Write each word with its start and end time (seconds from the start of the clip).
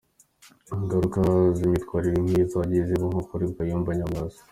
Ingaruka 0.83 1.19
z’imyatwarire 1.55 2.17
nk’iyo 2.21 2.41
nizo 2.41 2.57
zagiye 2.61 2.83
ziba 2.89 3.05
nko 3.11 3.21
kuri 3.29 3.43
Kayumba 3.55 3.91
Nyamwasa. 3.97 4.41